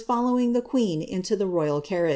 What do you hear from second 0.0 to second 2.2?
lowing the queen into the royal carriage.